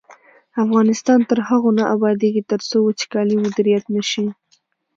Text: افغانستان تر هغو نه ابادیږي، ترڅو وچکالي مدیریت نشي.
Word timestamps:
افغانستان 0.63 1.19
تر 1.29 1.39
هغو 1.47 1.69
نه 1.77 1.83
ابادیږي، 1.95 2.41
ترڅو 2.51 2.77
وچکالي 2.83 3.35
مدیریت 3.43 3.85
نشي. 3.95 4.25